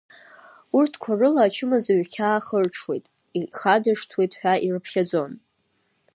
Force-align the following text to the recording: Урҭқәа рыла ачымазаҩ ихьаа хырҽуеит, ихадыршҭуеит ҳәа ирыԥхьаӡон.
Урҭқәа 0.77 1.11
рыла 1.19 1.41
ачымазаҩ 1.47 1.99
ихьаа 2.03 2.45
хырҽуеит, 2.45 3.05
ихадыршҭуеит 3.39 4.33
ҳәа 4.39 4.53
ирыԥхьаӡон. 4.65 5.31